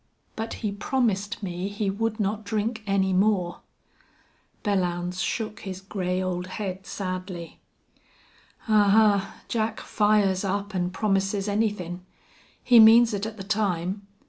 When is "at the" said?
13.27-13.43